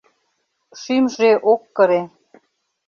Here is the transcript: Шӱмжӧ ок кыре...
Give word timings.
Шӱмжӧ 0.81 1.31
ок 1.51 1.61
кыре... 1.75 2.01